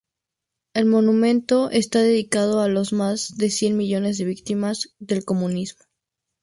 [0.73, 5.83] El monumento está dedicado "a los más de cien millones de víctimas del comunismo".